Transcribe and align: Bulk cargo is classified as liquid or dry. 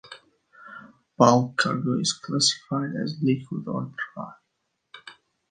Bulk 1.15 1.57
cargo 1.57 1.99
is 1.99 2.11
classified 2.13 2.95
as 2.95 3.21
liquid 3.21 3.67
or 3.67 3.93
dry. 4.15 4.33